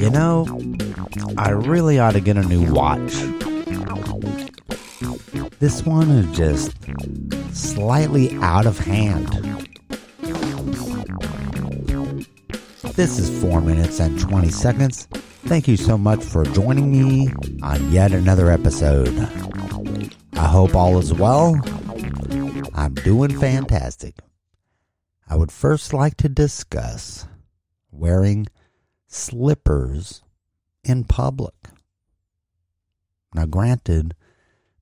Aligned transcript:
You 0.00 0.10
know, 0.10 0.46
I 1.36 1.50
really 1.50 1.98
ought 1.98 2.12
to 2.12 2.20
get 2.20 2.36
a 2.36 2.42
new 2.42 2.72
watch. 2.72 3.12
This 5.58 5.84
one 5.84 6.10
is 6.10 6.36
just 6.36 6.76
slightly 7.52 8.36
out 8.36 8.66
of 8.66 8.78
hand. 8.78 9.28
This 12.94 13.18
is 13.18 13.42
4 13.42 13.60
minutes 13.60 13.98
and 13.98 14.20
20 14.20 14.50
seconds. 14.50 15.08
Thank 15.46 15.66
you 15.66 15.76
so 15.76 15.98
much 15.98 16.22
for 16.22 16.44
joining 16.44 16.92
me 16.92 17.32
on 17.62 17.90
yet 17.90 18.12
another 18.12 18.50
episode. 18.50 19.08
I 20.34 20.46
hope 20.46 20.74
all 20.74 20.98
is 20.98 21.12
well. 21.12 21.60
I'm 22.74 22.94
doing 22.94 23.36
fantastic. 23.38 24.14
I 25.28 25.36
would 25.36 25.52
first 25.52 25.92
like 25.92 26.16
to 26.18 26.28
discuss 26.28 27.26
wearing 27.90 28.46
slippers 29.06 30.22
in 30.82 31.04
public. 31.04 31.54
Now, 33.34 33.46
granted, 33.46 34.14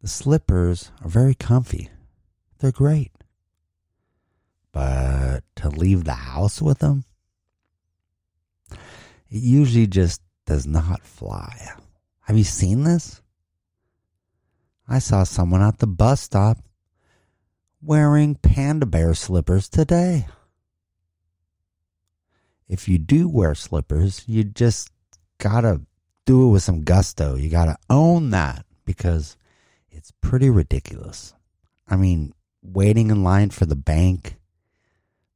the 0.00 0.08
slippers 0.08 0.92
are 1.02 1.08
very 1.08 1.34
comfy, 1.34 1.90
they're 2.58 2.72
great. 2.72 3.12
But 4.72 5.42
to 5.56 5.68
leave 5.70 6.04
the 6.04 6.14
house 6.14 6.62
with 6.62 6.78
them, 6.78 7.04
it 8.70 8.78
usually 9.42 9.86
just 9.86 10.22
does 10.46 10.66
not 10.66 11.02
fly. 11.02 11.68
Have 12.22 12.38
you 12.38 12.44
seen 12.44 12.84
this? 12.84 13.22
I 14.86 15.00
saw 15.00 15.24
someone 15.24 15.62
at 15.62 15.78
the 15.78 15.86
bus 15.86 16.20
stop 16.20 16.58
wearing 17.82 18.34
panda 18.34 18.86
bear 18.86 19.14
slippers 19.14 19.68
today. 19.68 20.26
If 22.68 22.88
you 22.88 22.98
do 22.98 23.28
wear 23.28 23.54
slippers, 23.54 24.24
you 24.26 24.44
just 24.44 24.90
gotta 25.38 25.80
do 26.26 26.48
it 26.48 26.52
with 26.52 26.62
some 26.62 26.82
gusto. 26.82 27.36
You 27.36 27.48
gotta 27.48 27.78
own 27.88 28.30
that 28.30 28.64
because 28.84 29.36
it's 29.90 30.12
pretty 30.20 30.50
ridiculous. 30.50 31.34
I 31.86 31.96
mean, 31.96 32.34
waiting 32.62 33.10
in 33.10 33.24
line 33.24 33.50
for 33.50 33.64
the 33.64 33.76
bank, 33.76 34.36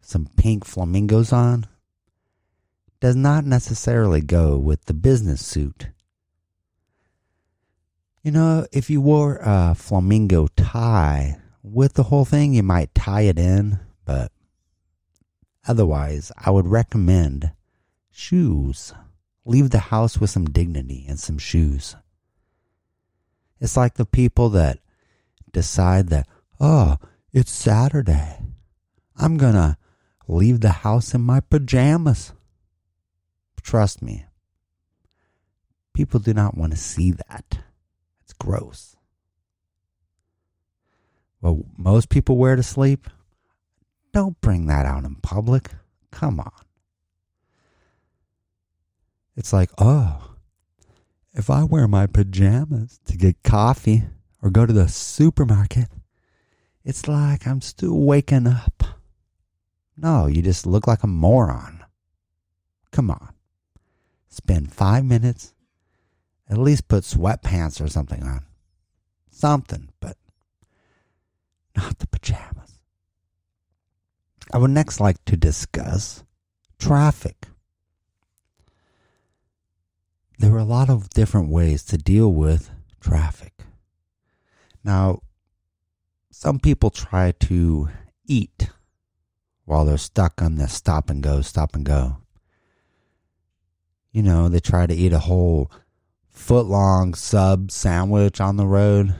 some 0.00 0.28
pink 0.36 0.64
flamingos 0.64 1.32
on, 1.32 1.66
does 3.00 3.14
not 3.14 3.44
necessarily 3.44 4.20
go 4.20 4.56
with 4.56 4.86
the 4.86 4.94
business 4.94 5.44
suit. 5.44 5.88
You 8.22 8.32
know, 8.32 8.66
if 8.72 8.90
you 8.90 9.00
wore 9.00 9.38
a 9.42 9.74
flamingo 9.74 10.48
tie 10.56 11.38
with 11.62 11.94
the 11.94 12.04
whole 12.04 12.24
thing, 12.24 12.54
you 12.54 12.62
might 12.62 12.94
tie 12.94 13.22
it 13.22 13.38
in, 13.38 13.80
but 14.04 14.32
otherwise, 15.66 16.32
I 16.36 16.50
would 16.50 16.66
recommend 16.66 17.52
shoes. 18.10 18.92
Leave 19.44 19.70
the 19.70 19.78
house 19.78 20.18
with 20.18 20.30
some 20.30 20.46
dignity 20.46 21.04
and 21.08 21.18
some 21.18 21.38
shoes. 21.38 21.96
It's 23.60 23.76
like 23.76 23.94
the 23.94 24.06
people 24.06 24.50
that 24.50 24.78
decide 25.52 26.08
that, 26.08 26.26
oh, 26.60 26.96
it's 27.32 27.50
Saturday. 27.50 28.38
I'm 29.16 29.36
going 29.36 29.54
to 29.54 29.76
leave 30.28 30.60
the 30.60 30.70
house 30.70 31.14
in 31.14 31.22
my 31.22 31.40
pajamas. 31.40 32.32
Trust 33.62 34.00
me, 34.00 34.24
people 35.92 36.20
do 36.20 36.32
not 36.32 36.56
want 36.56 36.72
to 36.72 36.78
see 36.78 37.10
that. 37.10 37.58
It's 38.22 38.32
gross. 38.32 38.96
Well, 41.40 41.64
most 41.76 42.08
people 42.08 42.36
wear 42.36 42.56
to 42.56 42.62
sleep. 42.62 43.08
Don't 44.12 44.40
bring 44.40 44.66
that 44.66 44.86
out 44.86 45.04
in 45.04 45.16
public. 45.16 45.70
Come 46.10 46.40
on. 46.40 46.50
It's 49.36 49.52
like, 49.52 49.70
oh, 49.78 50.34
if 51.34 51.48
I 51.48 51.62
wear 51.62 51.86
my 51.86 52.06
pajamas 52.06 52.98
to 53.04 53.16
get 53.16 53.42
coffee 53.44 54.02
or 54.42 54.50
go 54.50 54.66
to 54.66 54.72
the 54.72 54.88
supermarket, 54.88 55.88
it's 56.84 57.06
like 57.06 57.46
I'm 57.46 57.60
still 57.60 57.98
waking 57.98 58.48
up. 58.48 58.82
No, 59.96 60.26
you 60.26 60.42
just 60.42 60.66
look 60.66 60.86
like 60.86 61.02
a 61.02 61.08
moron. 61.08 61.84
Come 62.90 63.10
on. 63.10 63.34
Spend 64.28 64.72
five 64.72 65.04
minutes. 65.04 65.54
At 66.48 66.58
least 66.58 66.88
put 66.88 67.04
sweatpants 67.04 67.84
or 67.84 67.88
something 67.88 68.22
on. 68.22 68.44
Something, 69.30 69.90
but 70.00 70.16
not 71.76 71.98
the 71.98 72.06
pajamas. 72.06 72.80
I 74.52 74.58
would 74.58 74.70
next 74.70 75.00
like 75.00 75.22
to 75.26 75.36
discuss 75.36 76.24
traffic. 76.78 77.48
There 80.38 80.54
are 80.54 80.58
a 80.58 80.64
lot 80.64 80.88
of 80.88 81.10
different 81.10 81.50
ways 81.50 81.84
to 81.86 81.98
deal 81.98 82.32
with 82.32 82.70
traffic. 83.00 83.52
Now, 84.84 85.20
some 86.30 86.58
people 86.58 86.90
try 86.90 87.32
to 87.32 87.88
eat 88.24 88.70
while 89.64 89.84
they're 89.84 89.98
stuck 89.98 90.40
on 90.40 90.54
the 90.54 90.68
stop 90.68 91.10
and 91.10 91.22
go, 91.22 91.42
stop 91.42 91.74
and 91.74 91.84
go. 91.84 92.18
You 94.12 94.22
know, 94.22 94.48
they 94.48 94.60
try 94.60 94.86
to 94.86 94.94
eat 94.94 95.12
a 95.12 95.18
whole 95.18 95.70
foot 96.30 96.66
long 96.66 97.12
sub 97.12 97.70
sandwich 97.70 98.40
on 98.40 98.56
the 98.56 98.66
road. 98.66 99.14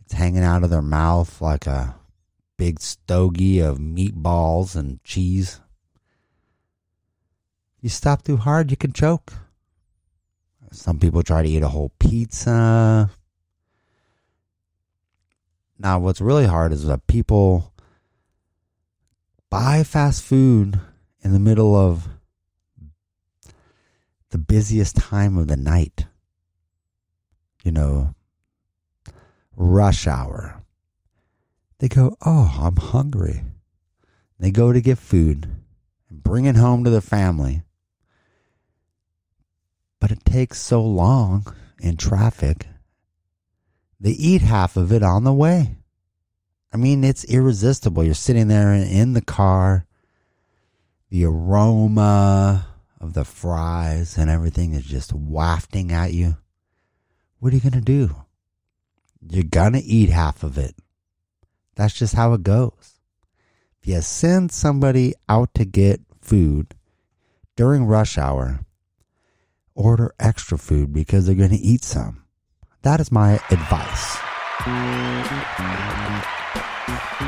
It's 0.00 0.14
hanging 0.14 0.42
out 0.42 0.64
of 0.64 0.70
their 0.70 0.82
mouth 0.82 1.40
like 1.40 1.66
a 1.66 1.99
big 2.60 2.78
stogie 2.78 3.58
of 3.58 3.78
meatballs 3.78 4.76
and 4.76 5.02
cheese. 5.02 5.60
You 7.80 7.88
stop 7.88 8.22
too 8.22 8.36
hard, 8.36 8.70
you 8.70 8.76
can 8.76 8.92
choke. 8.92 9.32
Some 10.70 10.98
people 10.98 11.22
try 11.22 11.42
to 11.42 11.48
eat 11.48 11.62
a 11.62 11.68
whole 11.68 11.90
pizza. 11.98 13.08
Now, 15.78 16.00
what's 16.00 16.20
really 16.20 16.44
hard 16.44 16.74
is 16.74 16.84
that 16.84 17.06
people 17.06 17.72
buy 19.48 19.82
fast 19.82 20.22
food 20.22 20.78
in 21.22 21.32
the 21.32 21.40
middle 21.40 21.74
of 21.74 22.08
the 24.28 24.38
busiest 24.38 24.96
time 24.96 25.38
of 25.38 25.48
the 25.48 25.56
night. 25.56 26.04
You 27.64 27.72
know, 27.72 28.14
rush 29.56 30.06
hour. 30.06 30.62
They 31.80 31.88
go, 31.88 32.14
Oh, 32.24 32.58
I'm 32.60 32.76
hungry. 32.76 33.42
They 34.38 34.50
go 34.50 34.70
to 34.70 34.82
get 34.82 34.98
food 34.98 35.48
and 36.10 36.22
bring 36.22 36.44
it 36.44 36.56
home 36.56 36.84
to 36.84 36.90
the 36.90 37.00
family. 37.00 37.62
But 39.98 40.10
it 40.10 40.24
takes 40.24 40.60
so 40.60 40.82
long 40.82 41.54
in 41.80 41.96
traffic. 41.96 42.66
They 43.98 44.10
eat 44.10 44.42
half 44.42 44.76
of 44.76 44.92
it 44.92 45.02
on 45.02 45.24
the 45.24 45.32
way. 45.32 45.78
I 46.72 46.76
mean, 46.76 47.02
it's 47.02 47.24
irresistible. 47.24 48.04
You're 48.04 48.14
sitting 48.14 48.48
there 48.48 48.72
in 48.72 49.14
the 49.14 49.22
car, 49.22 49.86
the 51.08 51.24
aroma 51.24 52.66
of 53.00 53.14
the 53.14 53.24
fries 53.24 54.18
and 54.18 54.28
everything 54.28 54.74
is 54.74 54.84
just 54.84 55.14
wafting 55.14 55.92
at 55.92 56.12
you. 56.12 56.36
What 57.38 57.54
are 57.54 57.56
you 57.56 57.62
going 57.62 57.72
to 57.72 57.80
do? 57.80 58.14
You're 59.30 59.44
going 59.44 59.72
to 59.72 59.80
eat 59.80 60.10
half 60.10 60.42
of 60.42 60.58
it. 60.58 60.74
That's 61.80 61.94
just 61.94 62.14
how 62.14 62.34
it 62.34 62.42
goes. 62.42 63.00
If 63.80 63.88
you 63.88 64.02
send 64.02 64.52
somebody 64.52 65.14
out 65.30 65.54
to 65.54 65.64
get 65.64 66.02
food 66.20 66.74
during 67.56 67.86
rush 67.86 68.18
hour, 68.18 68.66
order 69.74 70.12
extra 70.20 70.58
food 70.58 70.92
because 70.92 71.24
they're 71.24 71.34
going 71.34 71.48
to 71.48 71.56
eat 71.56 71.82
some. 71.82 72.24
That 72.82 73.00
is 73.00 73.10
my 73.10 73.40
advice. 73.50 74.18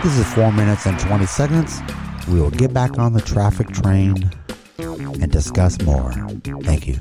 This 0.04 0.18
is 0.18 0.34
4 0.34 0.52
minutes 0.52 0.84
and 0.84 1.00
20 1.00 1.24
seconds. 1.24 1.80
We 2.28 2.38
will 2.38 2.50
get 2.50 2.74
back 2.74 2.98
on 2.98 3.14
the 3.14 3.22
traffic 3.22 3.68
train 3.68 4.30
and 4.78 5.32
discuss 5.32 5.80
more. 5.80 6.12
Thank 6.60 6.86
you. 6.88 7.00